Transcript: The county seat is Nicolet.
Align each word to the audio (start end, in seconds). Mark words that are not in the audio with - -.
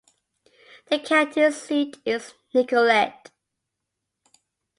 The 0.89 0.97
county 0.97 1.51
seat 1.51 1.97
is 2.07 2.33
Nicolet. 2.55 3.29